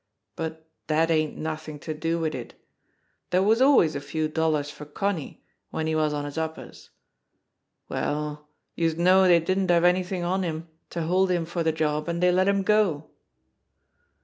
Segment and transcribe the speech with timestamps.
[0.35, 2.55] But dat ain't nothin' to do wid it.
[3.29, 6.89] Dere was always a few dollars for Connie w'en he was on his uppers.
[7.87, 12.09] Well, youse know dey didn't have anythin' on him to hold him for de job,
[12.09, 13.11] an' dey let him go."